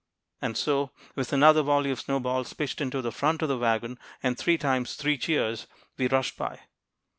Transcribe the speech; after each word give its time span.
And 0.41 0.57
so, 0.57 0.89
with 1.13 1.31
another 1.31 1.61
volley 1.61 1.91
of 1.91 1.99
snowballs 1.99 2.51
pitched 2.53 2.81
into 2.81 3.03
the 3.03 3.11
front 3.11 3.43
of 3.43 3.49
the 3.49 3.57
wagon, 3.59 3.99
and 4.23 4.35
three 4.35 4.57
times 4.57 4.95
three 4.95 5.15
cheers, 5.19 5.67
we 5.95 6.07
rushed 6.07 6.37
by. 6.37 6.61